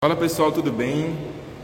[0.00, 1.12] Fala pessoal, tudo bem?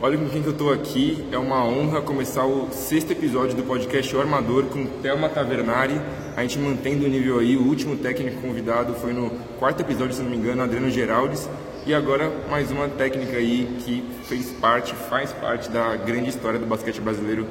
[0.02, 1.24] Olha com quem que eu tô aqui.
[1.30, 6.00] É uma honra começar o sexto episódio do podcast O Armador com Thelma Tavernari.
[6.36, 7.56] A gente mantendo o nível aí.
[7.56, 11.48] O último técnico convidado foi no quarto episódio, se não me engano, Adriano Geraldes.
[11.86, 16.66] E agora mais uma técnica aí que fez parte, faz parte da grande história do
[16.66, 17.46] basquete brasileiro,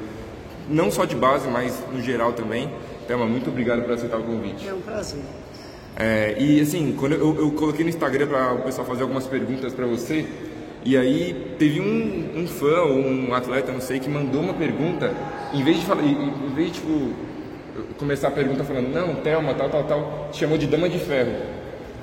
[0.68, 2.70] não só de base, mas no geral também.
[3.08, 4.68] Thelma, muito obrigado por aceitar o convite.
[4.68, 5.22] É um prazer.
[5.96, 9.72] É, e assim, quando eu, eu coloquei no Instagram para o pessoal fazer algumas perguntas
[9.72, 10.26] para você,
[10.84, 15.14] e aí teve um, um fã ou um atleta, não sei, que mandou uma pergunta,
[15.52, 17.10] em vez de falar, em vez de tipo,
[17.98, 21.32] começar a pergunta falando, não, Thelma, tal, tal, tal, chamou de Dama de Ferro,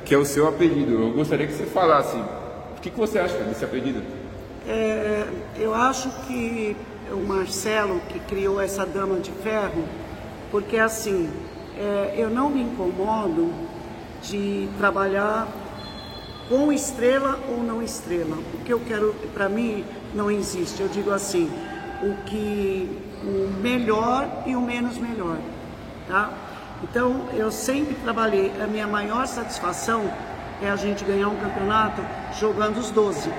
[0.03, 0.93] que é o seu apelido.
[0.93, 4.01] Eu gostaria que você falasse, o que, que você acha desse apelido?
[4.67, 5.27] É,
[5.59, 6.75] eu acho que
[7.11, 9.83] o Marcelo que criou essa Dama de Ferro,
[10.49, 11.29] porque assim,
[11.77, 13.53] é, eu não me incomodo
[14.23, 15.47] de trabalhar
[16.51, 18.35] com estrela ou não estrela.
[18.53, 20.81] O que eu quero, para mim, não existe.
[20.81, 21.49] Eu digo assim,
[22.03, 25.37] o que o melhor e o menos melhor,
[26.09, 26.29] tá?
[26.83, 30.11] Então, eu sempre trabalhei, a minha maior satisfação
[30.61, 32.01] é a gente ganhar um campeonato
[32.37, 33.31] jogando os 12.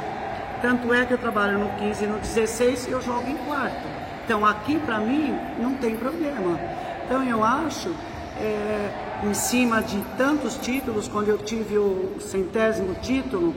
[0.63, 3.87] Tanto é que eu trabalho no 15 e no 16 e eu jogo em quarto.
[4.25, 6.59] Então, aqui para mim não tem problema.
[7.05, 7.95] Então, eu acho
[8.41, 8.91] é,
[9.23, 13.55] em cima de tantos títulos, quando eu tive o centésimo título,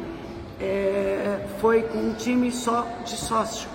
[0.60, 3.68] é, foi com um time só de sócio.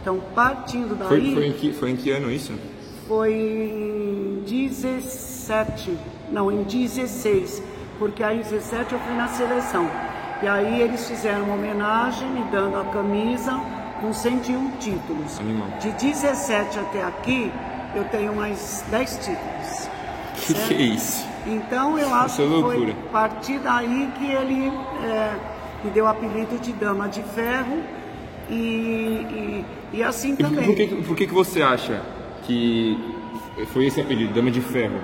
[0.00, 1.08] Então, partindo daí.
[1.08, 2.52] Foi, foi, em, que, foi em que ano isso?
[3.08, 5.98] Foi em 17,
[6.30, 7.62] não, em 16,
[7.98, 9.88] porque aí em 17 eu fui na seleção.
[10.42, 13.60] E aí eles fizeram uma homenagem me dando a camisa
[14.00, 15.38] com 101 títulos.
[15.38, 15.68] Animal.
[15.80, 17.52] De 17 até aqui,
[17.94, 19.88] eu tenho mais 10 títulos.
[20.44, 21.31] Que que é isso?
[21.46, 22.76] Então eu acho Isso é que loucura.
[22.78, 24.72] foi a partir daí que ele
[25.04, 25.34] é,
[25.84, 27.78] me deu o apelido de Dama de Ferro
[28.48, 30.64] e, e, e assim E também.
[30.66, 32.00] por que, por que, que você acha
[32.44, 32.96] que
[33.72, 35.00] foi esse apelido, Dama de Ferro?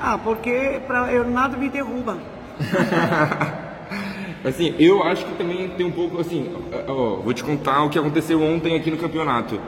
[0.00, 2.16] Ah, porque pra, eu, nada me derruba.
[4.44, 6.54] Assim, eu acho que também tem um pouco assim.
[6.86, 9.60] Ó, vou te contar o que aconteceu ontem aqui no campeonato.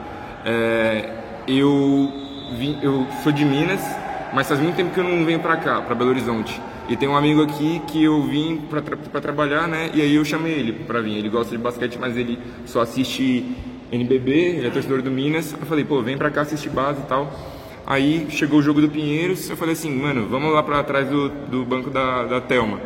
[0.45, 1.09] É,
[1.45, 2.09] eu,
[2.57, 3.81] vim, eu sou de Minas,
[4.33, 6.61] mas faz muito tempo que eu não venho pra cá, pra Belo Horizonte.
[6.87, 9.91] E tem um amigo aqui que eu vim pra, tra trabalhar, né?
[9.93, 11.17] E aí eu chamei ele pra vir.
[11.17, 13.45] Ele gosta de basquete, mas ele só assiste
[13.91, 15.53] NBB, ele é torcedor do Minas.
[15.53, 17.31] Eu falei, pô, vem pra cá assistir base e tal.
[17.85, 21.29] Aí chegou o jogo do Pinheiros, eu falei assim, mano, vamos lá pra trás do,
[21.29, 22.79] do banco da, da Thelma.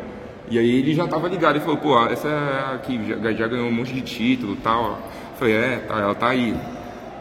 [0.49, 3.71] E aí ele já tava ligado, ele falou, pô, essa aqui já, já ganhou um
[3.71, 4.99] monte de título e tal.
[5.31, 6.55] Eu falei, é, tá, ela tá aí.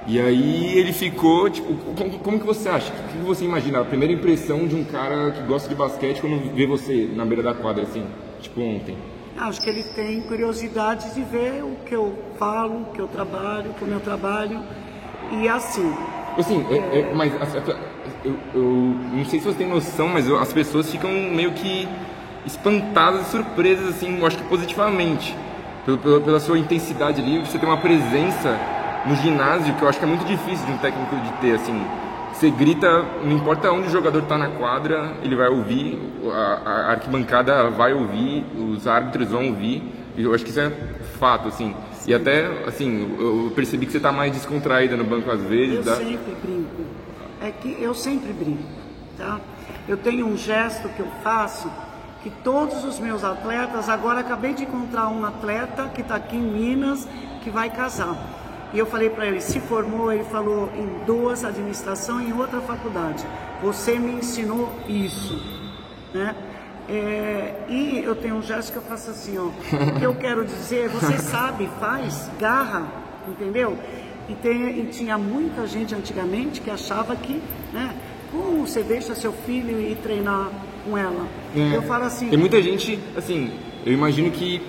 [0.07, 2.93] E aí ele ficou, tipo, como, como que você acha?
[2.93, 3.81] O que você imagina?
[3.81, 7.43] A primeira impressão de um cara que gosta de basquete quando vê você na beira
[7.43, 8.05] da quadra, assim,
[8.41, 8.97] tipo ontem.
[9.37, 13.75] Acho que ele tem curiosidade de ver o que eu falo, o que eu trabalho,
[13.81, 14.61] como eu trabalho.
[15.33, 15.93] E assim,
[16.37, 17.69] Assim, é, é, mas as- as-
[18.25, 18.63] eu, eu
[19.13, 21.89] não sei se você tem noção, mas eu- as pessoas ficam meio que
[22.45, 25.35] espantadas e surpresas, assim, eu acho que positivamente.
[25.87, 28.59] Pelo, pela, pela sua intensidade ali, você tem uma presença
[29.07, 31.85] no ginásio que eu acho que é muito difícil de um técnico de ter, assim.
[32.33, 32.89] Você grita,
[33.23, 36.01] não importa onde o jogador está na quadra, ele vai ouvir,
[36.33, 39.83] a, a arquibancada vai ouvir, os árbitros vão ouvir.
[40.17, 40.71] E eu acho que isso é
[41.19, 41.75] fato, assim.
[42.07, 45.77] E até, assim, eu percebi que você está mais descontraída no banco às vezes.
[45.77, 46.83] Eu dá- sempre brinco.
[47.41, 48.63] É que eu sempre brinco,
[49.17, 49.39] tá?
[49.89, 51.71] Eu tenho um gesto que eu faço
[52.23, 56.41] que todos os meus atletas, agora acabei de encontrar um atleta que está aqui em
[56.41, 57.07] Minas
[57.43, 58.17] que vai casar.
[58.75, 62.61] E eu falei para ele, se formou, ele falou em duas administração e em outra
[62.61, 63.25] faculdade.
[63.63, 65.41] Você me ensinou isso,
[66.13, 66.35] né?
[66.89, 69.45] É, e eu tenho um gesto que eu faço assim, ó.
[69.45, 72.87] O que eu quero dizer, você sabe, faz, garra,
[73.29, 73.79] entendeu?
[74.29, 77.41] E, tem- e tinha muita gente antigamente que achava que,
[77.73, 77.95] né?
[78.33, 80.51] Como você deixa seu filho ir treinar
[80.85, 81.27] com ela?
[81.57, 81.77] É.
[81.77, 83.53] Eu falo assim, Tem muita gente, assim,
[83.87, 84.61] eu imagino que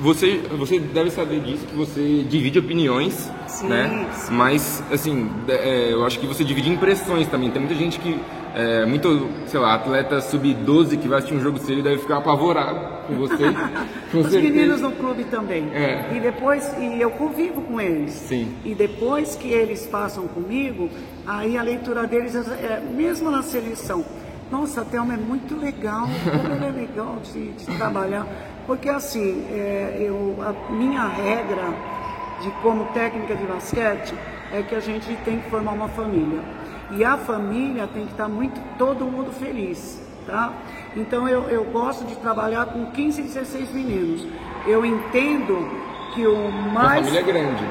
[0.00, 4.06] você, você deve saber disso, que você divide opiniões, Sim, né?
[4.12, 4.32] sim.
[4.32, 7.50] Mas, assim, é, eu acho que você divide impressões também.
[7.50, 8.18] Tem muita gente que,
[8.54, 12.18] é, muito, sei lá, atleta sub-12 que vai assistir um jogo seu e deve ficar
[12.18, 13.44] apavorado com você.
[14.12, 14.40] com Os certeza.
[14.40, 15.68] meninos no clube também.
[15.72, 16.12] É.
[16.16, 18.12] E depois, e eu convivo com eles.
[18.12, 18.54] Sim.
[18.64, 20.88] E depois que eles passam comigo,
[21.26, 24.04] aí a leitura deles, é, mesmo na seleção,
[24.50, 28.26] nossa, Thelma é muito legal, como é legal de, de trabalhar.
[28.68, 31.72] Porque assim, é, eu, a minha regra
[32.42, 34.14] de como técnica de basquete
[34.52, 36.42] é que a gente tem que formar uma família.
[36.90, 39.98] E a família tem que estar muito, todo mundo feliz.
[40.26, 40.52] Tá?
[40.94, 44.26] Então eu, eu gosto de trabalhar com 15, 16 meninos.
[44.66, 45.66] Eu entendo
[46.14, 47.06] que o mais.
[47.06, 47.64] Uma família grande.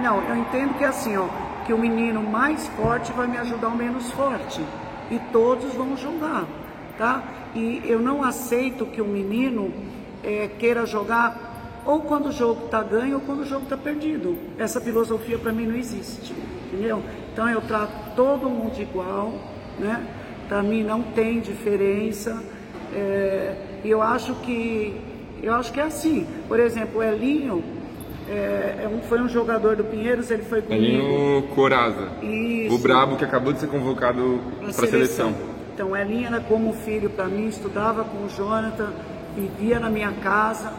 [0.00, 1.26] Não, eu entendo que é assim, ó,
[1.66, 4.64] que o menino mais forte vai me ajudar o menos forte.
[5.10, 6.44] E todos vão jogar,
[6.98, 7.22] tá?
[7.54, 9.72] E eu não aceito que o menino
[10.22, 14.36] é, queira jogar ou quando o jogo está ganho ou quando o jogo está perdido.
[14.58, 16.34] Essa filosofia para mim não existe,
[16.66, 17.02] entendeu?
[17.32, 19.32] Então eu trato todo mundo igual,
[19.78, 20.06] né?
[20.48, 22.42] Para mim não tem diferença.
[22.92, 23.54] É,
[23.84, 24.94] e eu acho que
[25.42, 26.26] eu acho que é assim.
[26.48, 27.62] Por exemplo, o Elinho
[28.28, 30.84] é, é foi um jogador do Pinheiros, ele foi comigo.
[30.84, 32.08] Elinho Coraza.
[32.22, 32.74] Isso.
[32.74, 35.32] O brabo que acabou de ser convocado para a seleção.
[35.32, 35.47] seleção.
[35.78, 38.92] Então, Elinho era como filho para mim, estudava com o Jonathan,
[39.36, 40.72] vivia na minha casa.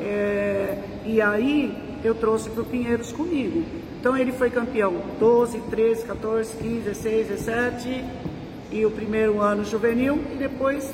[0.00, 3.62] É, e aí eu trouxe para o Pinheiros comigo.
[4.00, 8.04] Então ele foi campeão 12, 13, 14, 15, 16, 17
[8.72, 10.90] e o primeiro ano juvenil e depois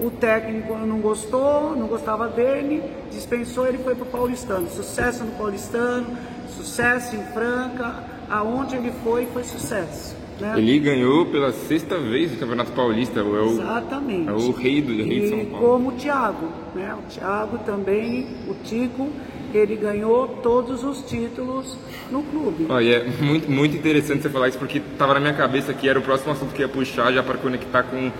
[0.00, 2.80] o técnico não gostou, não gostava dele,
[3.10, 4.70] dispensou, ele foi para o Paulistano.
[4.70, 6.16] Sucesso no Paulistano,
[6.48, 10.22] sucesso em Franca, aonde ele foi, foi sucesso.
[10.40, 10.54] Né?
[10.56, 13.20] Ele ganhou pela sexta vez o Campeonato Paulista.
[13.20, 14.28] É o, Exatamente.
[14.28, 15.66] É o rei do rei de São Paulo.
[15.66, 16.94] como o Thiago, né?
[16.94, 19.08] O Thiago também, o Tico,
[19.52, 21.78] ele ganhou todos os títulos
[22.10, 22.66] no clube.
[22.68, 25.98] Olha, é muito, muito interessante você falar isso, porque estava na minha cabeça que era
[25.98, 28.10] o próximo assunto que ia puxar, já para conectar com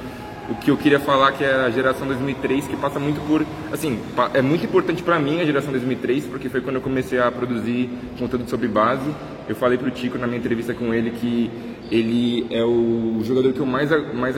[0.48, 3.98] o que eu queria falar que é a geração 2003 que passa muito por assim
[4.34, 7.88] é muito importante para mim a geração 2003 porque foi quando eu comecei a produzir
[8.18, 9.10] conteúdo sobre base
[9.48, 11.50] eu falei pro Tico na minha entrevista com ele que
[11.94, 14.36] ele é o jogador que eu mais mais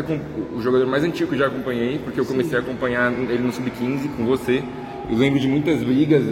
[0.55, 2.56] o jogador mais antigo que eu já acompanhei porque eu comecei Sim.
[2.56, 4.62] a acompanhar ele no sub 15 com você.
[5.11, 6.23] Eu lembro de muitas brigas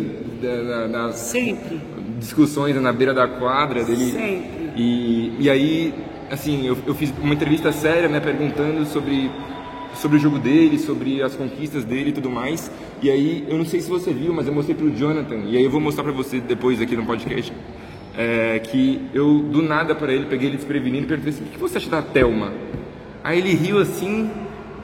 [0.93, 1.81] das sempre.
[2.19, 4.11] discussões na beira da quadra dele.
[4.11, 4.71] Sempre.
[4.77, 5.95] E, e aí
[6.31, 9.31] assim eu, eu fiz uma entrevista séria né perguntando sobre
[9.95, 12.71] sobre o jogo dele, sobre as conquistas dele e tudo mais.
[13.01, 15.65] E aí, eu não sei se você viu, mas eu mostrei pro Jonathan, e aí
[15.65, 17.53] eu vou mostrar para você depois aqui no podcast,
[18.17, 21.59] é, que eu, do nada para ele, peguei ele desprevenido e perguntei assim, o que
[21.59, 22.53] você acha da Thelma?
[23.23, 24.31] Aí ele riu assim,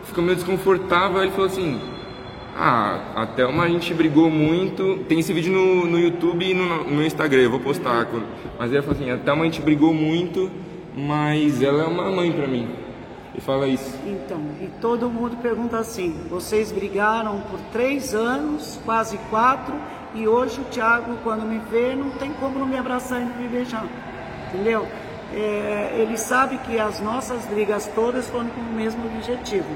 [0.04, 1.80] ficou meio desconfortável, aí ele falou assim,
[2.56, 6.84] ah, a Thelma a gente brigou muito, tem esse vídeo no, no YouTube e no,
[6.84, 8.08] no Instagram, eu vou postar,
[8.58, 10.50] mas ele falou assim, a Thelma a gente brigou muito,
[10.96, 12.68] mas ela é uma mãe para mim
[13.34, 13.96] e fala isso.
[14.06, 19.74] Então, e todo mundo pergunta assim: vocês brigaram por três anos, quase quatro,
[20.14, 23.36] e hoje o Thiago, quando me vê, não tem como não me abraçar e não
[23.36, 23.86] me beijar.
[24.48, 24.86] Entendeu?
[25.32, 29.68] É, ele sabe que as nossas brigas todas foram com o mesmo objetivo,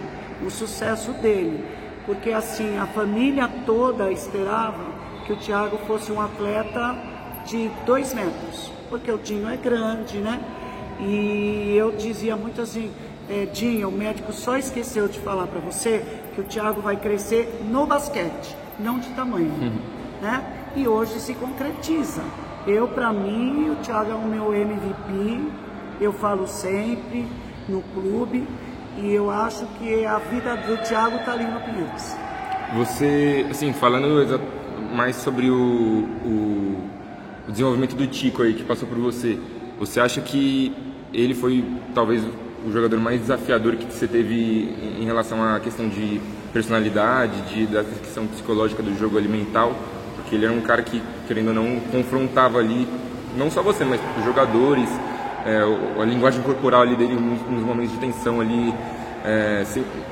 [0.45, 1.65] o sucesso dele.
[2.07, 4.85] Porque assim, a família toda esperava
[5.25, 6.97] que o Thiago fosse um atleta
[7.47, 10.41] de dois metros, porque o Dinho é grande, né?
[11.01, 12.91] E eu dizia muito assim,
[13.29, 16.05] é, Dinho, o médico só esqueceu de falar para você
[16.35, 19.79] que o Thiago vai crescer no basquete, não de tamanho, uhum.
[20.25, 20.43] Né?
[20.75, 22.23] E hoje se concretiza.
[22.67, 25.41] Eu, para mim, o Thiago é o meu MVP,
[26.01, 27.27] eu falo sempre
[27.69, 28.47] no clube
[28.97, 32.17] e eu acho que a vida do Thiago está ali no Pinheiros.
[32.75, 34.41] Você, assim, falando
[34.95, 36.89] mais sobre o, o,
[37.47, 39.39] o desenvolvimento do Tico aí que passou por você,
[39.79, 40.75] você acha que
[41.13, 41.63] ele foi
[41.95, 42.25] talvez
[42.67, 46.19] o jogador mais desafiador que você teve em relação à questão de
[46.53, 49.69] personalidade, de, da questão psicológica do jogo alimentar,
[50.35, 52.89] porque ele era um cara que, querendo ou não, confrontava ali,
[53.37, 54.89] não só você, mas os jogadores,
[55.47, 55.61] é,
[56.01, 58.75] a linguagem corporal ali dele nos, momentos de tensão ali,
[59.25, 59.65] é,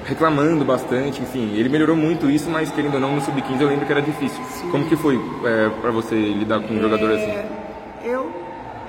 [0.05, 3.85] reclamando bastante, enfim, ele melhorou muito isso, mas querendo ou não, no Sub-15 eu lembro
[3.85, 4.43] que era difícil.
[4.45, 4.71] Sim.
[4.71, 7.31] Como que foi é, para você lidar com um jogador assim?
[7.31, 7.47] É,
[8.05, 8.43] eu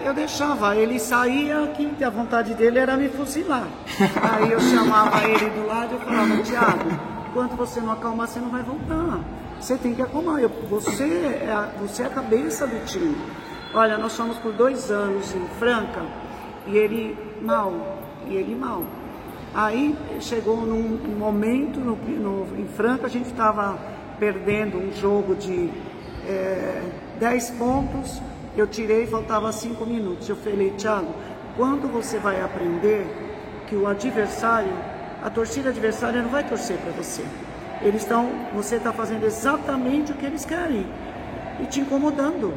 [0.04, 3.66] eu deixava, ele saía que a vontade dele era me fuzilar.
[4.22, 6.90] Aí eu chamava ele do lado e falava, Tiago,
[7.30, 9.22] enquanto você não acalmar, você não vai voltar.
[9.64, 10.42] Você tem que acalmar.
[10.42, 13.16] Eu, você, é a, você é a cabeça do time.
[13.74, 16.06] Olha, nós fomos por dois anos em Franca
[16.68, 18.84] e ele mal, e ele mal.
[19.56, 23.80] Aí chegou num momento no, no, em Franca, a gente estava
[24.20, 25.70] perdendo um jogo de
[26.28, 26.84] é,
[27.22, 28.22] 10 pontos
[28.56, 30.28] eu tirei, faltava cinco minutos.
[30.30, 31.12] Eu falei, Thiago,
[31.56, 33.08] quando você vai aprender
[33.68, 34.74] que o adversário,
[35.24, 37.24] a torcida adversária não vai torcer para você.
[37.84, 40.86] Eles estão, você está fazendo exatamente o que eles querem
[41.62, 42.54] e te incomodando.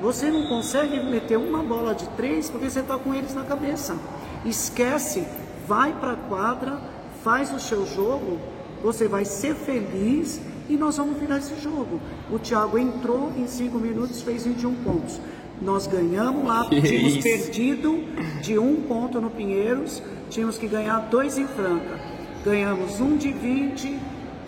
[0.00, 3.96] Você não consegue meter uma bola de três porque você está com eles na cabeça.
[4.44, 5.26] Esquece,
[5.66, 6.80] vai para a quadra,
[7.22, 8.38] faz o seu jogo,
[8.82, 12.00] você vai ser feliz e nós vamos virar esse jogo.
[12.30, 15.20] O Thiago entrou em cinco minutos, fez 21 pontos.
[15.60, 17.22] Nós ganhamos lá, tínhamos isso?
[17.22, 18.04] perdido
[18.40, 22.00] de um ponto no Pinheiros, tínhamos que ganhar dois em Franca.
[22.44, 23.96] Ganhamos um de 20,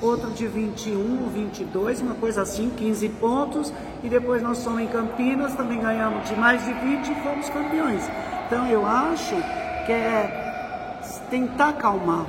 [0.05, 5.55] outro de 21, 22, uma coisa assim, 15 pontos, e depois nós fomos em Campinas,
[5.55, 8.03] também ganhamos de mais de 20 e fomos campeões.
[8.47, 9.35] Então eu acho
[9.87, 10.45] que é
[11.31, 12.27] tentar acalmar,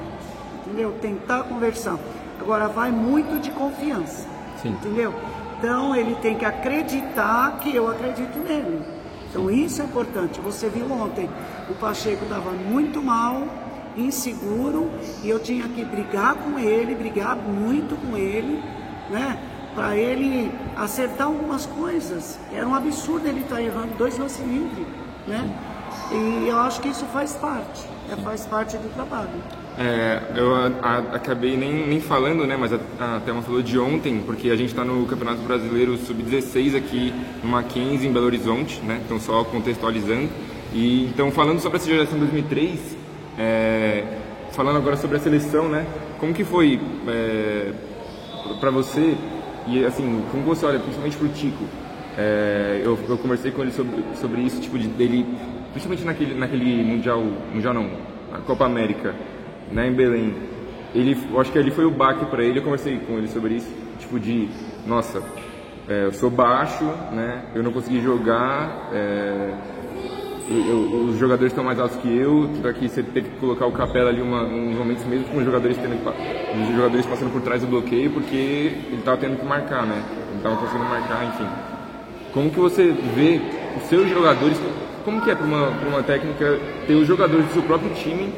[0.65, 0.94] entendeu?
[1.01, 1.98] Tentar conversar.
[2.39, 4.27] Agora vai muito de confiança,
[4.62, 4.70] Sim.
[4.70, 5.13] entendeu?
[5.58, 8.82] Então ele tem que acreditar que eu acredito nele.
[9.29, 10.39] Então isso é importante.
[10.39, 11.29] Você viu ontem,
[11.70, 13.44] o Pacheco estava muito mal,
[13.97, 14.89] inseguro,
[15.23, 18.61] e eu tinha que brigar com ele, brigar muito com ele,
[19.09, 19.37] né?
[19.73, 22.39] Para ele acertar algumas coisas.
[22.53, 24.87] Era um absurdo ele estar tá errando dois lances livres,
[25.27, 25.49] né?
[26.11, 29.29] E eu acho que isso faz parte, é, faz parte do trabalho.
[29.77, 33.77] É, eu a, a, acabei nem, nem falando, né, mas a, a Thelma falou de
[33.77, 38.79] ontem, porque a gente está no Campeonato Brasileiro Sub-16 aqui no Mackenzie, em Belo Horizonte,
[38.81, 40.29] né, então só contextualizando.
[40.73, 42.97] E, então, falando sobre essa geração 2003,
[43.38, 44.04] é,
[44.51, 45.86] falando agora sobre a seleção, né,
[46.20, 47.72] como que foi é,
[48.60, 49.15] para você,
[49.68, 51.63] e assim, como você olha, principalmente para o Tico,
[52.18, 55.25] é, eu, eu, conversei com ele sobre, sobre isso, tipo, de, dele,
[55.72, 57.22] principalmente naquele, naquele Mundial,
[57.54, 57.89] Mundial não,
[58.32, 59.13] na Copa América,
[59.72, 60.34] né, em Belém.
[60.94, 62.60] Ele, eu acho que ali foi o baque para ele.
[62.60, 64.48] Eu conversei com ele sobre isso, tipo de,
[64.88, 65.22] nossa,
[65.88, 67.46] é, eu sou baixo, né?
[67.54, 68.89] Eu não consegui jogar.
[68.92, 69.54] É,
[70.49, 74.09] eu, os jogadores estão mais altos que eu, daqui você tem que colocar o capela
[74.09, 77.67] ali uma, uns momentos mesmo com os jogadores tendo os jogadores passando por trás do
[77.67, 80.03] bloqueio porque ele estava tendo que marcar, né?
[80.29, 81.47] Ele estava conseguindo marcar, enfim.
[82.31, 83.41] Como que você vê
[83.77, 84.59] os seus jogadores?
[85.03, 88.31] Como que é para uma, uma técnica ter os jogadores do seu próprio time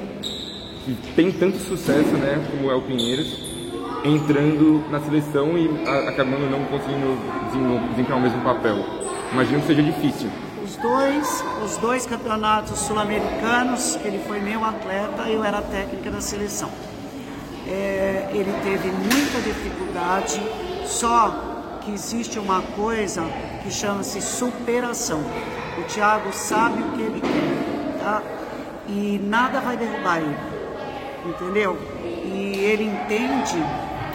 [0.86, 3.28] que tem tanto sucesso, né, como é o Pinheiros,
[4.06, 5.70] entrando na seleção e
[6.08, 7.18] acabando não conseguindo
[7.90, 8.78] desempenhar o mesmo papel.
[9.34, 10.30] Imagino que seja difícil.
[10.68, 16.70] Os dois, os dois campeonatos sul-americanos, ele foi meu atleta, eu era técnica da seleção.
[17.66, 20.42] É, ele teve muita dificuldade,
[20.86, 23.24] só que existe uma coisa
[23.64, 25.22] que chama-se superação.
[25.78, 28.22] O Thiago sabe o que ele quer, tá?
[28.90, 30.58] E nada vai derrubar ele
[31.26, 31.78] entendeu?
[32.04, 33.64] E ele entende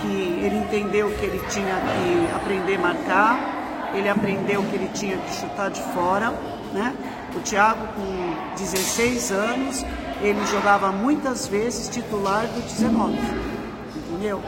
[0.01, 3.62] que ele entendeu que ele tinha que aprender a marcar,
[3.95, 6.31] ele aprendeu que ele tinha que chutar de fora,
[6.73, 6.95] né?
[7.35, 9.85] O Thiago com 16 anos,
[10.21, 13.19] ele jogava muitas vezes titular do 19,
[13.97, 14.41] entendeu?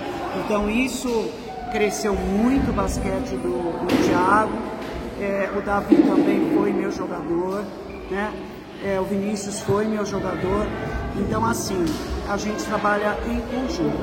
[0.45, 1.31] Então isso
[1.73, 4.53] cresceu muito o basquete do, do Thiago,
[5.21, 7.65] é, o Davi também foi meu jogador,
[8.11, 8.33] né?
[8.85, 10.67] É, o Vinícius foi meu jogador.
[11.17, 11.85] Então assim,
[12.29, 13.97] a gente trabalha em conjunto.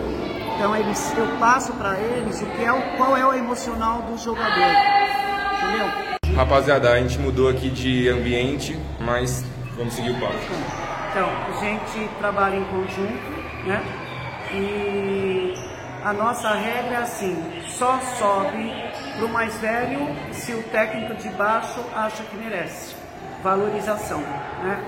[0.55, 4.17] Então eles, eu passo para eles o que é o, qual é o emocional do
[4.17, 4.73] jogador.
[6.35, 9.45] Rapaziada, a gente mudou aqui de ambiente, mas
[9.77, 10.33] vamos seguir o papo.
[11.11, 13.83] Então, a gente trabalha em conjunto, né?
[14.53, 15.53] E
[16.03, 17.37] a nossa regra é assim,
[17.67, 18.73] só sobe
[19.17, 19.99] para o mais velho
[20.31, 22.95] se o técnico de baixo acha que merece.
[23.43, 24.19] Valorização,
[24.63, 24.83] né?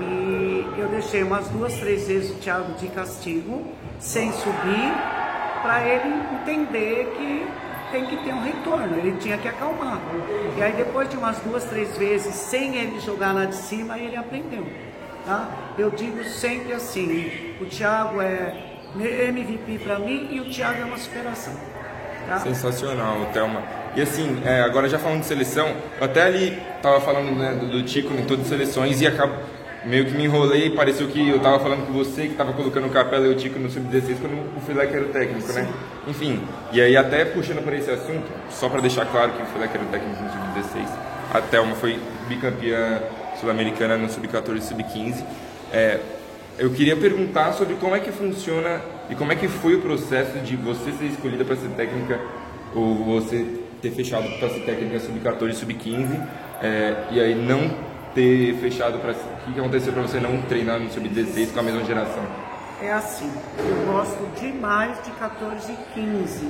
[0.00, 3.64] E eu deixei umas duas, três vezes o Thiago de castigo,
[3.98, 4.92] sem subir,
[5.62, 7.46] para ele entender que
[7.90, 10.00] tem que ter um retorno, ele tinha que acalmar.
[10.56, 14.16] E aí depois de umas duas, três vezes, sem ele jogar lá de cima, ele
[14.16, 14.66] aprendeu.
[15.26, 15.48] Tá?
[15.76, 18.54] Eu digo sempre assim, o Thiago é
[18.96, 21.52] MVP para mim e o Thiago é uma superação.
[22.26, 22.38] Tá?
[22.40, 23.62] Sensacional, Thelma.
[23.96, 27.82] E assim, é, agora já falando de seleção, eu até ali tava falando né, do,
[27.82, 29.34] Tico em todas as seleções e acabo
[29.84, 32.90] meio que me enrolei, pareceu que eu tava falando com você, que tava colocando o
[32.90, 35.62] Capela e o Tico no Sub-16 quando o Filek era o técnico, né?
[35.62, 35.68] Sim.
[35.68, 35.74] né?
[36.08, 36.40] Enfim,
[36.72, 39.84] e aí até puxando por esse assunto, só para deixar claro que o Filek era
[39.84, 40.88] o técnico no Sub-16,
[41.32, 43.02] a Thelma foi bicampeã
[43.38, 45.24] sul-americana no Sub-14 e Sub-15.
[45.72, 46.00] É,
[46.58, 50.38] eu queria perguntar sobre como é que funciona e como é que foi o processo
[50.40, 52.20] de você ser escolhida para ser técnica
[52.74, 53.46] ou você
[53.80, 56.26] ter fechado para ser técnica Sub-14 e Sub-15
[56.60, 57.70] é, e aí não
[58.14, 59.12] ter fechado para.
[59.12, 62.22] O que aconteceu para você não treinar no sub-16 com a mesma geração?
[62.80, 66.48] É assim, eu gosto demais de 14 e 15,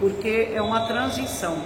[0.00, 1.56] porque é uma transição.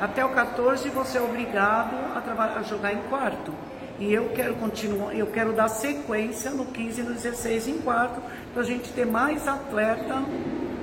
[0.00, 3.52] Até o 14 você é obrigado a, a jogar em quarto.
[3.98, 8.20] E eu quero continuar, eu quero dar sequência no 15 e no 16 em quarto,
[8.52, 10.22] para a gente ter mais atleta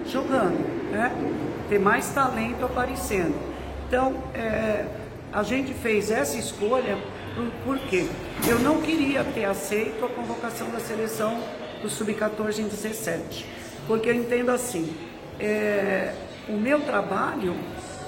[0.05, 1.11] jogando, né?
[1.69, 3.35] ter mais talento aparecendo.
[3.87, 4.85] Então, é,
[5.31, 6.97] a gente fez essa escolha
[7.63, 8.07] por quê?
[8.47, 11.41] Eu não queria ter aceito a convocação da seleção
[11.81, 13.45] do Sub-14 em 17,
[13.87, 14.95] porque eu entendo assim,
[15.39, 16.13] é,
[16.47, 17.55] o meu trabalho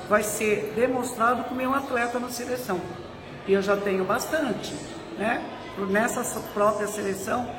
[0.09, 2.81] vai ser demonstrado com o meu atleta na seleção,
[3.47, 4.73] e eu já tenho bastante,
[5.17, 5.43] né?
[5.89, 6.23] Nessa
[6.53, 7.49] própria seleção,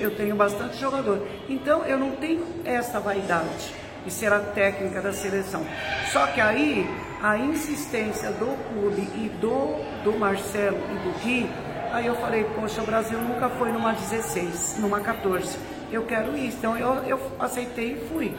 [0.00, 1.26] eu tenho bastante jogador.
[1.48, 3.74] Então, eu não tenho essa vaidade.
[4.06, 5.64] E ser a técnica da seleção.
[6.12, 6.88] Só que aí
[7.22, 11.50] a insistência do clube e do, do Marcelo e do Gui,
[11.92, 15.58] aí eu falei, poxa, o Brasil nunca foi numa 16, numa 14.
[15.92, 16.56] Eu quero isso.
[16.58, 18.34] Então eu, eu aceitei e fui.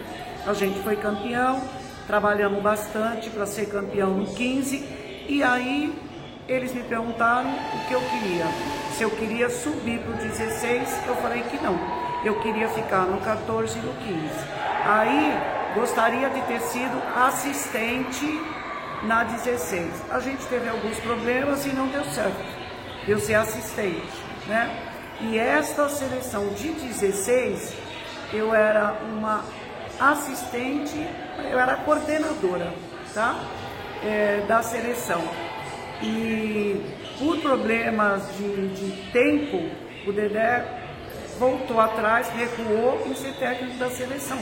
[0.45, 1.61] A gente foi campeão,
[2.07, 4.77] trabalhamos bastante para ser campeão no 15
[5.27, 5.93] e aí
[6.47, 8.45] eles me perguntaram o que eu queria.
[8.97, 12.00] Se eu queria subir para o 16, eu falei que não.
[12.23, 14.29] Eu queria ficar no 14 e no 15.
[14.85, 15.37] Aí
[15.73, 18.39] gostaria de ter sido assistente
[19.03, 19.89] na 16.
[20.11, 22.43] A gente teve alguns problemas e não deu certo.
[23.07, 24.07] Eu ser assistente,
[24.47, 24.69] né?
[25.21, 27.73] E esta seleção de 16,
[28.33, 29.43] eu era uma
[29.99, 31.07] assistente,
[31.49, 32.71] eu era coordenadora,
[33.13, 33.35] tá?
[34.03, 35.23] É, da seleção.
[36.01, 36.83] E
[37.19, 39.69] por problemas de, de tempo,
[40.07, 40.80] o Dedé
[41.41, 44.37] voltou atrás, recuou em ser técnico da seleção.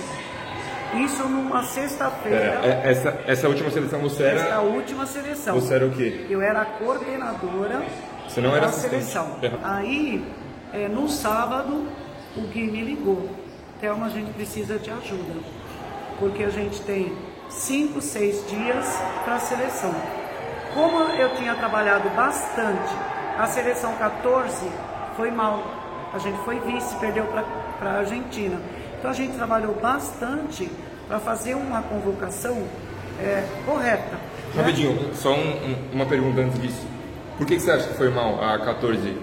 [0.96, 2.60] Isso numa sexta-feira.
[2.62, 4.42] É, é, essa, essa última seleção você era.
[4.42, 5.56] Essa última seleção.
[5.56, 6.26] Você era o quê?
[6.30, 7.84] Eu era coordenadora
[8.28, 9.38] você não era da seleção.
[9.64, 10.24] Aí,
[10.74, 11.88] é, no sábado,
[12.36, 13.28] o Gui me ligou.
[13.80, 15.34] Thelma, a gente precisa de ajuda.
[16.20, 17.18] Porque a gente tem
[17.50, 18.86] cinco, seis dias
[19.24, 19.96] para a seleção.
[20.74, 22.94] Como eu tinha trabalhado bastante,
[23.38, 24.68] a seleção 14
[25.16, 25.64] foi mal.
[26.14, 28.60] A gente foi vice, perdeu para a Argentina.
[28.98, 30.70] Então a gente trabalhou bastante
[31.08, 32.64] para fazer uma convocação
[33.20, 34.16] é, correta.
[34.54, 34.62] Né?
[34.62, 35.10] Rapidinho, né?
[35.14, 36.88] só um, um, uma pergunta antes disso.
[37.38, 39.18] Por que, que, você acha que foi mal a 14?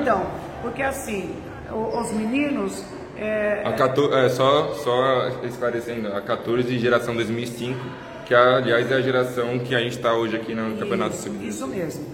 [0.00, 0.26] Então,
[0.62, 1.34] porque assim,
[1.72, 2.84] os meninos.
[3.16, 7.78] É, a 14, é, só, só esclarecendo, a 14 geração 2005,
[8.26, 11.46] que aliás é a geração que a gente está hoje aqui no Campeonato Sub.
[11.46, 12.06] Isso mesmo.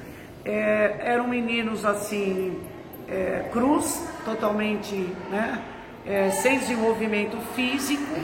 [0.44, 2.58] É, eram meninos assim,
[3.08, 4.94] é, cruz, totalmente,
[5.30, 5.62] né?
[6.06, 8.14] é, sem desenvolvimento físico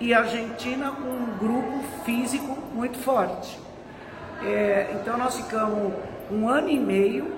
[0.00, 3.58] e a Argentina com um grupo físico muito forte.
[4.42, 5.92] É, então nós ficamos
[6.30, 7.32] um ano e meio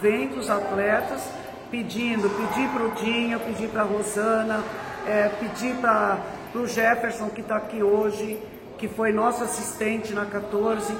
[0.00, 1.28] vendo os atletas
[1.70, 4.62] pedindo, pedir para o Dinho, pedir para a Rosana,
[5.06, 5.30] é,
[5.80, 6.18] para
[6.54, 8.38] o Jefferson que está aqui hoje,
[8.76, 10.94] que foi nosso assistente na 14.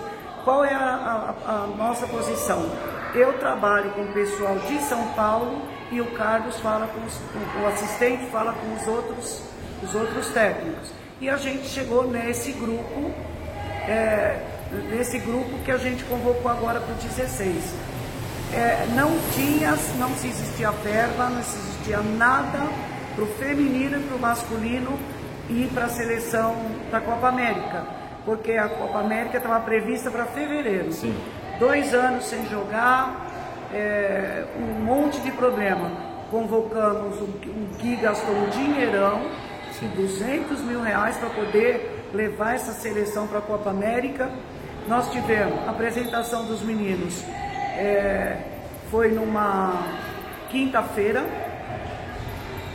[0.44, 2.70] Qual é a, a, a nossa posição?
[3.14, 7.20] Eu trabalho com o pessoal de São Paulo e o Carlos fala com os,
[7.62, 9.42] o assistente fala com os outros,
[9.82, 10.90] os outros técnicos.
[11.20, 13.10] E a gente chegou nesse grupo,
[13.86, 14.40] é,
[14.90, 17.74] nesse grupo que a gente convocou agora para o 16.
[18.54, 22.60] É, não tinha, não se existia verba, não se existia nada
[23.14, 24.98] para o feminino e para o masculino
[25.50, 26.56] ir para a seleção
[26.90, 27.84] da Copa América,
[28.24, 30.90] porque a Copa América estava prevista para fevereiro.
[30.92, 31.14] Sim.
[31.62, 33.24] Dois anos sem jogar,
[33.72, 35.92] é, um monte de problema.
[36.28, 39.22] Convocamos o, o Gui gastou um dinheirão,
[39.78, 39.86] Sim.
[39.94, 44.28] 200 mil reais para poder levar essa seleção para a Copa América.
[44.88, 47.22] Nós tivemos a apresentação dos meninos,
[47.76, 48.38] é,
[48.90, 49.86] foi numa
[50.50, 51.24] quinta-feira.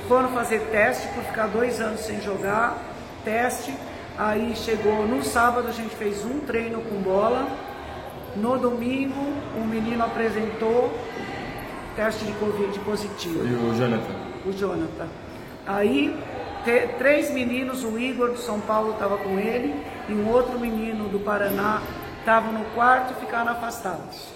[0.08, 2.78] Foram fazer teste por ficar dois anos sem jogar,
[3.26, 3.76] teste.
[4.17, 7.66] Aí chegou no sábado, a gente fez um treino com bola
[8.41, 9.19] no domingo,
[9.58, 10.93] um menino apresentou
[11.95, 13.45] teste de Covid positivo.
[13.45, 14.15] E o Jonathan?
[14.45, 15.08] O Jonathan.
[15.65, 16.15] Aí,
[16.63, 19.76] te, três meninos, o Igor do São Paulo estava com ele,
[20.08, 21.82] e um outro menino do Paraná
[22.19, 24.28] estava no quarto e ficaram afastados.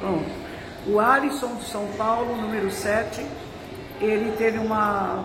[0.00, 0.30] Pronto.
[0.86, 3.26] O Alisson do São Paulo, número 7,
[4.00, 5.24] ele teve uma,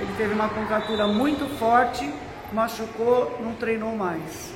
[0.00, 2.10] ele teve uma contratura muito forte,
[2.52, 4.52] machucou, não treinou mais.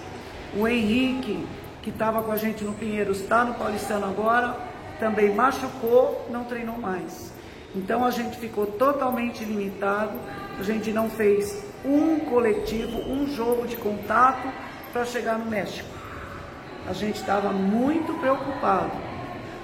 [0.57, 1.47] O Henrique,
[1.83, 4.57] que estava com a gente no Pinheiros, está no Paulistano agora,
[4.99, 7.33] também machucou, não treinou mais.
[7.75, 10.19] Então a gente ficou totalmente limitado,
[10.59, 14.49] a gente não fez um coletivo, um jogo de contato
[14.93, 15.89] para chegar no México.
[16.87, 18.91] A gente estava muito preocupado.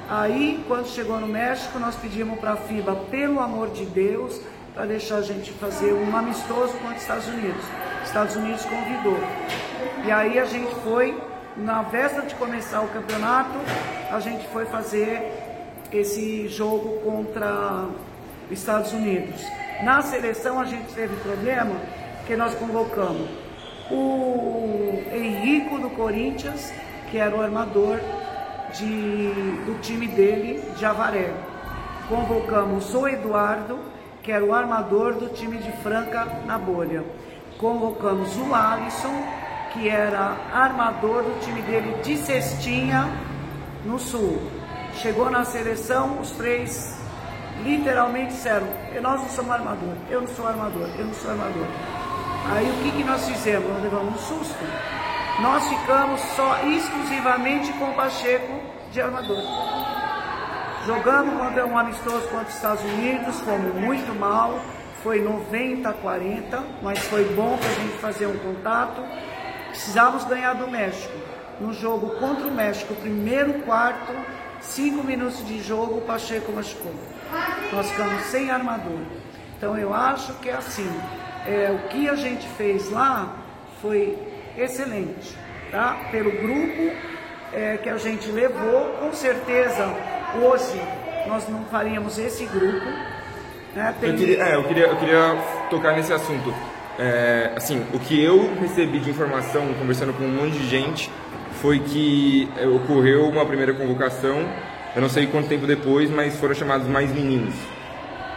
[0.08, 4.40] Aí, quando chegou no México, nós pedimos para a FIBA, pelo amor de Deus,
[4.72, 7.64] para deixar a gente fazer um amistoso com os Estados Unidos.
[8.04, 9.18] Estados Unidos convidou.
[10.04, 11.20] E aí a gente foi
[11.56, 13.58] na véspera de começar o campeonato,
[14.10, 15.32] a gente foi fazer
[15.92, 17.86] esse jogo contra
[18.50, 19.42] os Estados Unidos.
[19.82, 21.74] Na seleção a gente teve problema
[22.26, 23.28] que nós convocamos
[23.90, 26.72] o Henrico do Corinthians,
[27.10, 28.00] que era o armador
[28.74, 29.32] de,
[29.64, 31.32] do time dele, de Avaré.
[32.08, 33.78] Convocamos o Eduardo,
[34.22, 37.04] que era o armador do time de Franca na bolha.
[37.58, 39.24] Convocamos o Alisson,
[39.76, 43.06] que era armador do time dele de cestinha
[43.84, 44.40] no sul.
[44.94, 46.98] Chegou na seleção, os três
[47.62, 48.66] literalmente disseram,
[49.02, 51.66] nós não somos armador, eu não sou armador, eu não sou armador.
[52.54, 53.68] Aí o que, que nós fizemos?
[53.68, 54.64] Nós levamos um susto.
[55.40, 58.60] Nós ficamos só exclusivamente com o Pacheco
[58.90, 59.42] de armador.
[60.86, 64.58] Jogamos contra um amistoso contra os Estados Unidos, fomos muito mal,
[65.02, 69.02] foi 90 a 40, mas foi bom para a gente fazer um contato.
[69.76, 71.12] Precisávamos ganhar do México.
[71.60, 74.12] No jogo contra o México, primeiro quarto,
[74.60, 76.94] cinco minutos de jogo, o Pacheco machucou.
[77.72, 79.00] Nós ficamos sem armador.
[79.56, 80.90] Então eu acho que é assim,
[81.46, 83.36] é, o que a gente fez lá
[83.82, 84.18] foi
[84.56, 85.36] excelente,
[85.70, 86.08] tá?
[86.10, 86.92] Pelo grupo
[87.52, 89.86] é, que a gente levou, com certeza
[90.42, 90.80] hoje
[91.26, 92.86] nós não faríamos esse grupo.
[93.74, 93.94] Né?
[94.00, 94.10] Tem...
[94.10, 96.75] Eu, queria, é, eu, queria, eu queria tocar nesse assunto.
[96.98, 101.10] É, assim, o que eu recebi de informação conversando com um monte de gente
[101.60, 104.46] foi que ocorreu uma primeira convocação,
[104.94, 107.54] eu não sei quanto tempo depois, mas foram chamados mais meninos.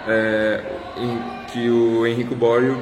[0.07, 0.61] É,
[0.97, 2.81] em, que o Henrico Borio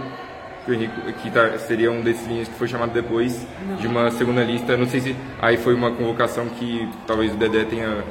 [0.67, 3.75] que, o Henrico, que tá, seria um desses meninos que foi chamado depois não.
[3.77, 4.75] de uma segunda lista.
[4.75, 8.03] Não sei se aí foi uma convocação que talvez o Dedé tenha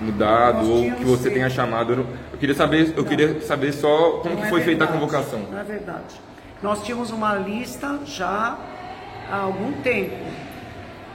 [0.00, 1.92] mudado ou que você tenha chamado.
[1.92, 3.04] Eu, eu queria saber, eu não.
[3.04, 5.40] queria saber só como não que é foi é feita a convocação.
[5.50, 6.27] Não é verdade.
[6.62, 8.58] Nós tínhamos uma lista já
[9.30, 10.16] há algum tempo.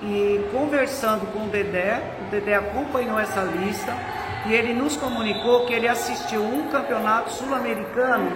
[0.01, 3.93] E conversando com o Dedé, o Dedé acompanhou essa lista
[4.45, 8.31] e ele nos comunicou que ele assistiu um campeonato sul-americano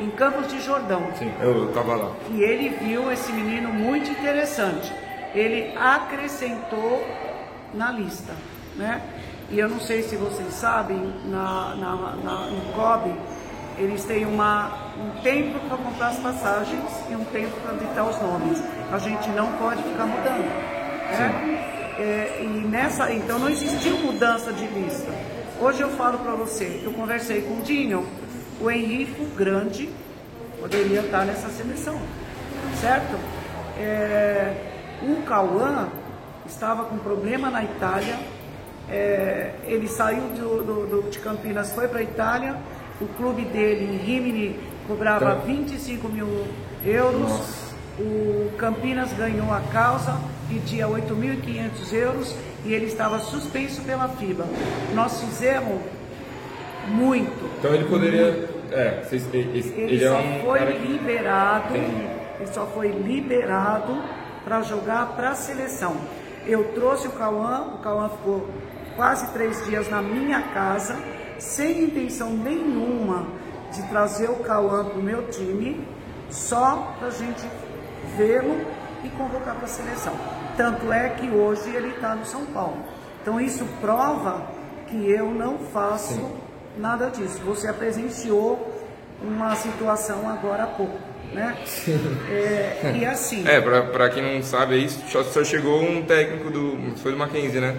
[0.00, 1.02] em Campos de Jordão.
[1.16, 2.12] Sim, eu estava lá.
[2.30, 4.92] E ele viu esse menino muito interessante.
[5.34, 7.06] Ele acrescentou
[7.72, 8.32] na lista,
[8.76, 9.00] né?
[9.50, 13.14] E eu não sei se vocês sabem, na, na, na no COB,
[13.78, 18.20] eles têm uma, um tempo para comprar as passagens e um tempo para ditar os
[18.20, 18.62] nomes.
[18.92, 20.44] A gente não pode ficar mudando.
[21.10, 21.94] Né?
[21.98, 25.10] É, e nessa, então não existiu mudança de lista.
[25.60, 28.06] Hoje eu falo para você, eu conversei com o Dinho,
[28.60, 29.88] o Henrique Grande
[30.60, 31.98] poderia estar nessa seleção,
[32.80, 33.18] certo?
[33.78, 34.54] É,
[35.02, 35.88] o Cauã
[36.46, 38.18] estava com problema na Itália,
[38.90, 42.56] é, ele saiu do, do, do, de Campinas, foi para a Itália,
[43.00, 46.46] o clube dele em Rimini cobrava 25 mil
[46.84, 47.74] euros, Nossa.
[47.98, 54.46] o Campinas ganhou a causa, pedia 8.500 euros e ele estava suspenso pela FIBA.
[54.94, 55.80] Nós fizemos
[56.88, 57.50] muito.
[57.58, 58.56] Então ele poderia.
[58.70, 61.72] É, ele, ele é só é um foi liberado.
[61.72, 61.82] Tem...
[62.38, 64.02] Ele só foi liberado
[64.44, 65.96] para jogar para a seleção.
[66.46, 68.48] Eu trouxe o Cauã, o Cauã ficou
[68.96, 70.96] quase três dias na minha casa,
[71.38, 73.28] sem intenção nenhuma
[73.72, 75.86] de trazer o Cauã para o meu time,
[76.30, 77.46] só para a gente
[78.16, 78.60] vê-lo
[79.04, 80.14] e convocar para a seleção.
[80.56, 82.78] Tanto é que hoje ele está no São Paulo.
[83.22, 84.46] Então isso prova
[84.88, 86.46] que eu não faço Sim
[86.78, 87.40] nada disso.
[87.44, 88.72] Você presenciou
[89.22, 90.98] uma situação agora há pouco,
[91.32, 91.56] né?
[92.30, 93.46] É, e assim...
[93.46, 96.96] É, para quem não sabe aí, só, só chegou um técnico do...
[96.98, 97.74] foi do Mackenzie, né?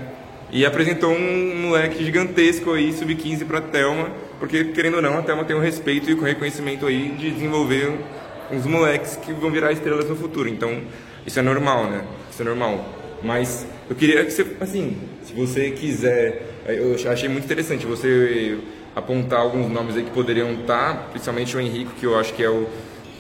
[0.50, 5.44] E apresentou um moleque gigantesco aí, sub-15 para Telma, porque querendo ou não, a Telma
[5.44, 7.92] tem o respeito e o reconhecimento aí de desenvolver
[8.50, 10.48] uns moleques que vão virar estrelas no futuro.
[10.48, 10.82] Então,
[11.26, 12.06] isso é normal, né?
[12.32, 12.86] Isso é normal.
[13.22, 18.58] Mas eu queria que você, assim, se você quiser, eu achei muito interessante você
[18.96, 22.50] apontar alguns nomes aí que poderiam estar, principalmente o Henrique, que eu acho que é
[22.50, 22.68] o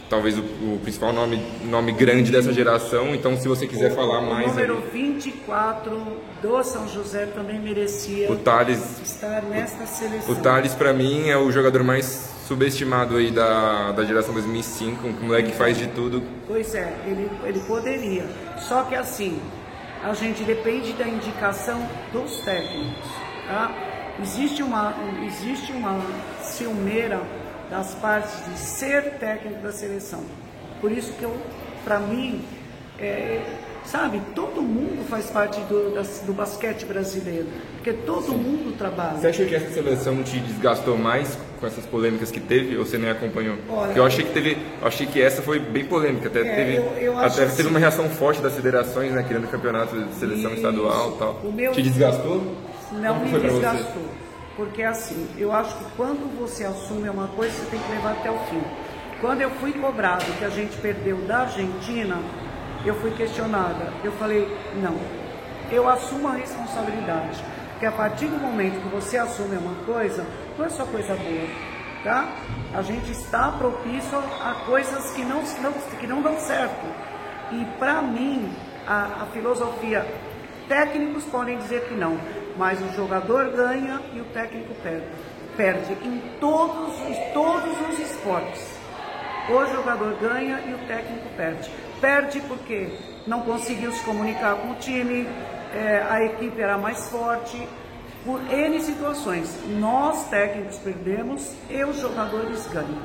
[0.10, 3.14] talvez o, o, principal nome, nome grande dessa geração.
[3.14, 4.48] Então, se você quiser o, falar mais.
[4.48, 4.90] O número aí.
[4.92, 6.02] 24
[6.42, 10.34] do São José também merecia o Thales, estar nesta seleção.
[10.34, 15.12] O Thales, para mim, é o jogador mais subestimado aí da, da geração 2005, um
[15.28, 16.24] moleque que faz de tudo.
[16.48, 18.26] Pois é, ele, ele poderia.
[18.60, 19.40] Só que assim,
[20.04, 23.10] a gente depende da indicação dos técnicos.
[23.48, 23.72] Tá?
[24.22, 26.00] Existe uma, existe uma
[26.42, 27.22] ciumeira
[27.70, 30.24] das partes de ser técnico da seleção.
[30.80, 31.36] Por isso que eu,
[31.84, 32.42] para mim,
[33.00, 33.42] é,
[33.86, 38.38] sabe, todo mundo faz parte do, das, do basquete brasileiro, porque todo Sim.
[38.38, 39.18] mundo trabalha.
[39.18, 42.98] Você acha que essa seleção te desgastou mais com essas polêmicas que teve, ou você
[42.98, 43.56] nem acompanhou?
[43.70, 47.14] Olha, eu achei que teve, achei que essa foi bem polêmica, até é, teve, eu,
[47.14, 50.58] eu até teve assim, uma reação forte das federações, né, querendo campeonato de seleção isso,
[50.58, 51.42] estadual, tal.
[51.44, 52.44] O meu, te desgastou?
[52.92, 54.27] Não me desgastou.
[54.58, 58.32] Porque assim, eu acho que quando você assume uma coisa, você tem que levar até
[58.32, 58.62] o fim.
[59.22, 62.18] Quando eu fui cobrado que a gente perdeu da Argentina,
[62.84, 63.94] eu fui questionada.
[64.04, 64.48] Eu falei,
[64.82, 64.98] não,
[65.72, 67.44] eu assumo a responsabilidade.
[67.72, 70.26] Porque a partir do momento que você assume uma coisa,
[70.58, 71.48] não é só coisa boa,
[72.04, 72.28] tá?
[72.74, 76.86] A gente está propício a coisas que não, não que não dão certo.
[77.52, 78.52] E para mim,
[78.88, 80.04] a, a filosofia
[80.68, 82.18] Técnicos podem dizer que não,
[82.58, 85.08] mas o jogador ganha e o técnico perde.
[85.56, 88.78] Perde em todos, em todos os esportes.
[89.50, 91.72] O jogador ganha e o técnico perde.
[92.02, 92.90] Perde porque
[93.26, 95.28] não conseguiu se comunicar com o time,
[95.74, 97.68] é, a equipe era mais forte,
[98.26, 99.58] por N situações.
[99.80, 103.02] Nós, técnicos, perdemos e os jogadores ganham.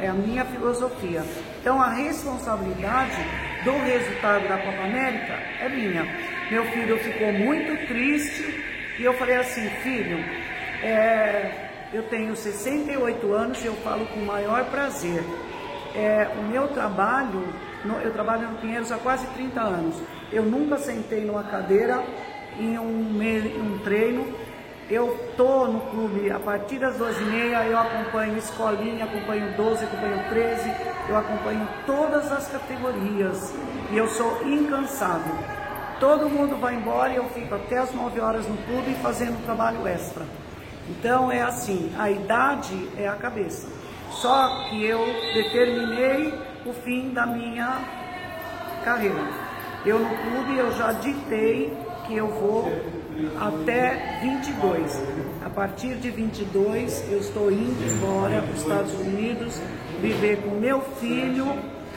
[0.00, 1.22] É a minha filosofia.
[1.60, 3.16] Então, a responsabilidade
[3.64, 6.04] do resultado da Copa América é minha.
[6.50, 8.71] Meu filho ficou muito triste
[9.02, 10.16] e eu falei assim, filho,
[10.80, 15.24] é, eu tenho 68 anos e eu falo com o maior prazer.
[15.92, 17.42] É, o meu trabalho,
[18.04, 19.96] eu trabalho no Pinheiros há quase 30 anos.
[20.30, 22.00] Eu nunca sentei numa cadeira
[22.60, 23.18] em um,
[23.60, 24.24] um treino.
[24.88, 30.70] Eu tô no clube a partir das 12h30, eu acompanho escolinha, acompanho 12, acompanho 13,
[31.08, 33.52] eu acompanho todas as categorias
[33.90, 35.61] e eu sou incansável.
[36.02, 39.86] Todo mundo vai embora e eu fico até as 9 horas no clube fazendo trabalho
[39.86, 40.24] extra.
[40.90, 43.68] Então é assim, a idade é a cabeça.
[44.10, 44.98] Só que eu
[45.32, 46.34] determinei
[46.66, 47.78] o fim da minha
[48.84, 49.28] carreira.
[49.86, 51.72] Eu no clube eu já ditei
[52.08, 52.72] que eu vou
[53.40, 55.00] até 22.
[55.46, 59.62] A partir de 22 eu estou indo embora para os Estados Unidos
[60.00, 61.46] viver com meu filho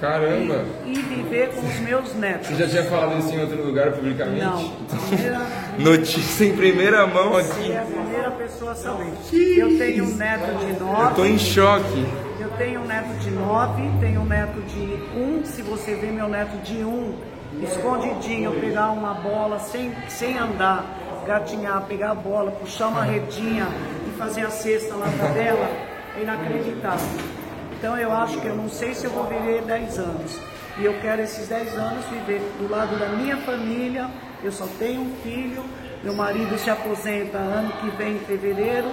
[0.06, 0.66] Caramba!
[0.86, 2.48] E, e, viver com os meus netos.
[2.48, 4.46] Você já tinha falado isso em outro lugar publicamente?
[4.46, 4.70] Não.
[5.08, 5.42] Primeira,
[5.80, 7.48] Notícia em primeira mão aqui.
[7.48, 9.12] Você é a primeira pessoa a saber.
[9.28, 11.04] Que eu tenho um neto de nove.
[11.04, 12.06] Eu tô em choque.
[12.40, 15.44] Eu tenho um neto de nove, tenho um neto de um.
[15.44, 17.16] Se você vê meu neto de um,
[17.64, 20.86] escondidinho, pegar uma bola sem, sem andar,
[21.26, 23.68] gatinhar, pegar a bola, puxar uma redinha
[24.08, 25.68] e fazer a cesta lá na dela,
[26.16, 27.45] é inacreditável.
[27.86, 30.40] Então eu acho que eu não sei se eu vou viver 10 anos.
[30.80, 34.10] E eu quero esses 10 anos viver do lado da minha família.
[34.44, 35.64] Eu só tenho um filho,
[36.04, 38.92] meu marido se aposenta ano que vem em fevereiro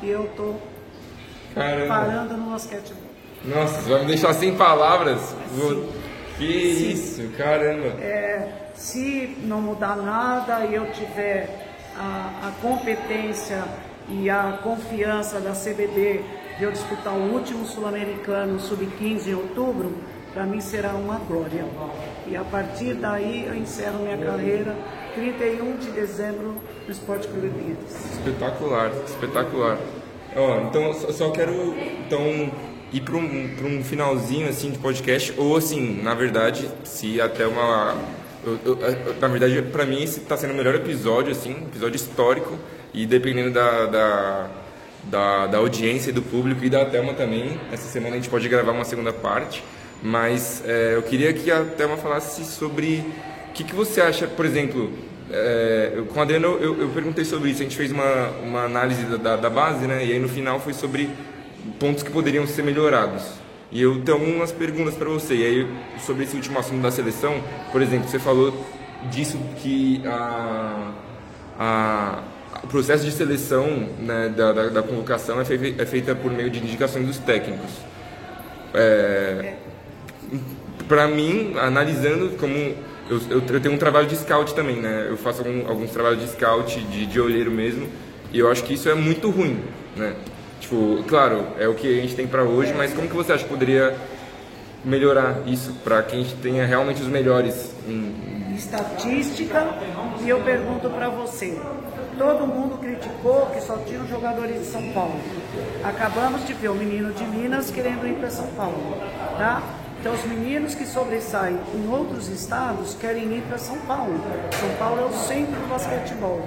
[0.00, 0.54] e eu tô
[1.52, 1.88] Caramba.
[1.88, 3.10] parando no basquetebol.
[3.44, 5.34] Nossa, você vai me deixar sem palavras.
[6.36, 7.88] Que isso, caramba.
[8.00, 13.64] É, se não mudar nada e eu tiver a, a competência
[14.08, 16.22] e a confiança da CBD
[16.58, 19.92] de eu disputar o último Sul-Americano Sub-15 em outubro,
[20.34, 21.64] para mim será uma glória.
[22.26, 24.76] E a partir daí eu encerro minha carreira
[25.14, 28.12] 31 de dezembro no Esporte Clube Pinheiros.
[28.12, 29.78] Espetacular, espetacular.
[30.36, 31.74] Ó, então só quero
[32.06, 32.50] então
[32.92, 37.96] ir para um, um finalzinho assim de podcast ou assim, na verdade, se até uma
[38.44, 38.78] eu, eu,
[39.20, 42.56] na verdade, para mim esse está sendo o melhor episódio assim, episódio histórico
[42.94, 44.50] e dependendo da, da
[45.04, 47.58] da, da audiência e do público e da Thelma também.
[47.72, 49.62] Essa semana a gente pode gravar uma segunda parte,
[50.02, 53.04] mas é, eu queria que a Thelma falasse sobre
[53.50, 54.92] o que, que você acha, por exemplo,
[55.30, 59.04] é, com a Adriana eu, eu, perguntei sobre isso, a gente fez uma, uma análise
[59.18, 60.04] da, da, base, né?
[60.04, 61.10] E aí no final foi sobre
[61.78, 63.24] pontos que poderiam ser melhorados.
[63.70, 65.34] E eu tenho algumas perguntas para você.
[65.34, 65.68] E aí,
[66.00, 68.66] sobre esse último assunto da seleção, por exemplo, você falou
[69.10, 70.92] disso que a,
[71.58, 72.22] a
[72.62, 76.50] o processo de seleção né, da, da, da, convocação é, fei, é, feita por meio
[76.50, 77.70] de indicações dos técnicos.
[78.74, 79.54] É,
[80.88, 85.06] Para mim, analisando como eu, eu, eu, tenho um trabalho de scout também, né?
[85.08, 87.88] Eu faço algum, alguns trabalhos de scout, de, de olheiro mesmo,
[88.32, 89.60] e eu acho que isso é muito ruim,
[89.96, 90.14] né?
[90.60, 93.44] Tipo, claro, é o que a gente tem para hoje, mas como que você acha
[93.44, 93.96] que poderia
[94.84, 98.54] melhorar isso para que a gente tenha realmente os melhores em...
[98.54, 99.66] estatística?
[100.22, 101.58] E eu pergunto para você,
[102.18, 105.18] todo mundo criticou que só tinham jogadores de São Paulo.
[105.84, 108.96] Acabamos de ver o menino de Minas querendo ir para São Paulo,
[109.38, 109.62] tá?
[110.00, 114.20] Então os meninos que sobressaem em outros estados querem ir para São Paulo.
[114.58, 116.46] São Paulo é o centro do basquetebol.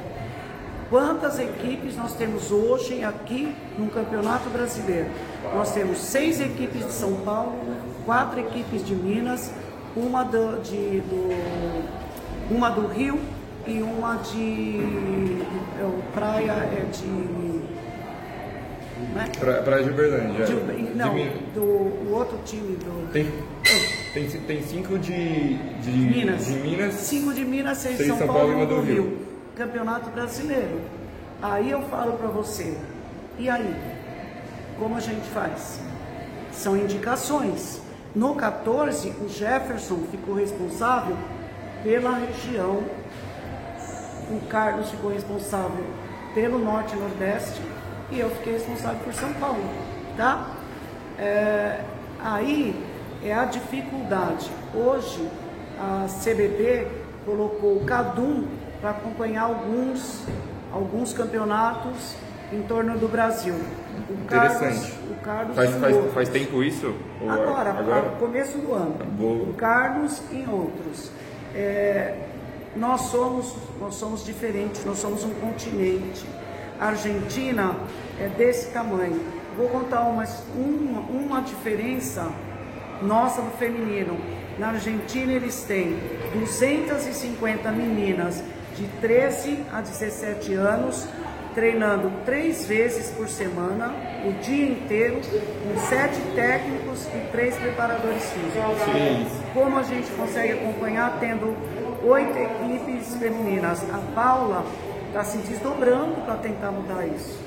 [0.90, 5.10] Quantas equipes nós temos hoje aqui no Campeonato Brasileiro?
[5.56, 7.54] Nós temos seis equipes de São Paulo,
[8.06, 9.52] quatro equipes de Minas,
[9.96, 13.20] uma do, de, do, uma do Rio
[13.68, 15.42] e uma de.
[15.80, 17.42] É, praia é de.
[19.14, 19.32] Né?
[19.40, 20.46] Pra, praia de Uberlândia.
[20.46, 20.54] De,
[20.96, 23.12] não, de, do o outro time do.
[23.12, 23.28] Tem,
[24.14, 26.46] tem, tem cinco de, de, Minas.
[26.46, 26.94] de Minas.
[26.96, 29.04] Cinco de Minas, seis, seis São, São Paulo, Paulo e uma do Rio.
[29.04, 29.18] Rio.
[29.56, 30.82] Campeonato Brasileiro.
[31.42, 32.78] Aí eu falo para você,
[33.38, 33.76] e aí?
[34.78, 35.80] Como a gente faz?
[36.52, 37.82] São indicações.
[38.14, 41.18] No 14, o Jefferson ficou responsável
[41.84, 42.84] pela região
[44.36, 45.86] o Carlos ficou responsável
[46.34, 47.62] pelo Norte e Nordeste
[48.10, 49.64] e eu fiquei responsável por São Paulo,
[50.18, 50.48] tá?
[51.18, 51.82] É,
[52.24, 52.76] aí
[53.24, 54.50] é a dificuldade.
[54.74, 55.30] Hoje
[55.80, 56.88] a CBB
[57.26, 58.48] colocou o CADUM
[58.80, 60.24] para acompanhar alguns,
[60.72, 62.16] alguns campeonatos
[62.52, 63.56] em torno do Brasil.
[64.10, 64.92] O Interessante.
[64.92, 66.94] Carlos, o Carlos faz, faz, faz tempo isso?
[67.22, 68.10] Agora, agora?
[68.20, 68.96] começo do ano.
[69.18, 69.50] Boa.
[69.50, 71.12] O Carlos e outros.
[71.54, 72.31] É,
[72.76, 76.26] nós somos, nós somos diferentes, nós somos um continente.
[76.80, 77.76] A Argentina
[78.20, 79.20] é desse tamanho.
[79.58, 80.24] Vou contar uma,
[80.56, 82.32] uma, uma diferença
[83.02, 84.18] nossa do feminino.
[84.58, 85.98] Na Argentina eles têm
[86.34, 88.44] 250 meninas
[88.76, 91.08] de 13 a 17 anos
[91.54, 93.94] treinando três vezes por semana,
[94.26, 98.82] o dia inteiro, com sete técnicos e três preparadores físicos.
[98.86, 99.28] Sim.
[99.54, 101.56] Como a gente consegue acompanhar tendo
[102.04, 103.84] oito equipes femininas?
[103.92, 104.66] A Paula
[105.08, 107.40] está se desdobrando para tentar mudar isso.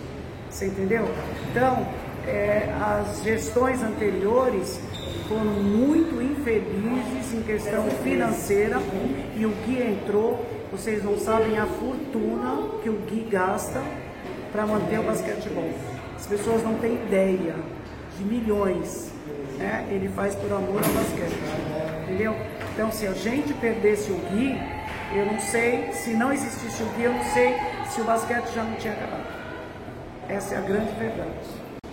[0.50, 1.08] Você entendeu?
[1.50, 1.86] Então,
[2.26, 4.80] é, as gestões anteriores
[5.28, 8.78] foram muito infelizes em questão financeira
[9.36, 13.82] e o Gui entrou, vocês não sabem a fortuna que o Gui gasta
[14.52, 15.70] para manter o basquetebol.
[16.16, 17.56] As pessoas não têm ideia
[18.16, 19.12] de milhões.
[19.58, 19.86] Né?
[19.90, 21.36] Ele faz por amor ao basquete.
[22.04, 22.34] Entendeu?
[22.74, 24.60] Então se a gente perdesse o Gui,
[25.14, 27.54] eu não sei, se não existisse o Gui, eu não sei
[27.88, 29.24] se o basquete já não tinha acabado.
[30.28, 31.30] Essa é a grande verdade.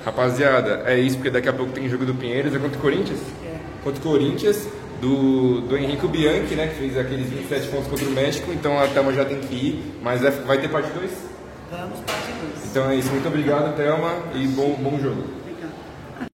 [0.03, 3.19] Rapaziada, é isso, porque daqui a pouco tem jogo do Pinheiros, é contra o Corinthians?
[3.45, 3.57] É.
[3.83, 4.67] Contra o Corinthians,
[4.99, 8.87] do, do Henrique Bianchi, né, que fez aqueles 27 pontos contra o México, então a
[8.87, 11.11] Thelma já tem que ir, mas vai ter parte 2?
[11.69, 12.71] Vamos, parte 2.
[12.71, 15.40] Então é isso, muito obrigado, Thelma, e bom, bom jogo.